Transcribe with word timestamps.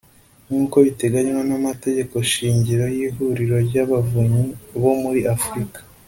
Nk 0.45 0.51
uko 0.61 0.75
biteganywa 0.85 1.41
n 1.49 1.51
Amategeko 1.59 2.13
Shingiro 2.31 2.85
y 2.95 2.97
Ihuriro 3.07 3.57
ry 3.67 3.75
Abavunyi 3.83 4.43
bo 4.81 4.93
muri 5.01 5.21
Afurika 5.35 5.79